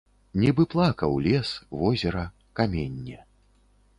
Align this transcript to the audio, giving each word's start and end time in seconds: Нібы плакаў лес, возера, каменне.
Нібы 0.43 0.63
плакаў 0.73 1.11
лес, 1.27 1.51
возера, 1.83 2.23
каменне. 2.61 3.19